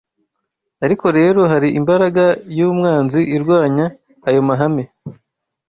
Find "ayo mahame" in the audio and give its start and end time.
4.27-4.83